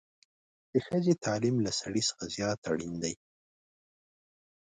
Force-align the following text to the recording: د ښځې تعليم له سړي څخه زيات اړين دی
د 0.71 0.73
ښځې 0.87 1.13
تعليم 1.25 1.55
له 1.65 1.71
سړي 1.79 2.01
څخه 2.09 2.23
زيات 2.35 2.59
اړين 2.71 2.93
دی 3.03 3.13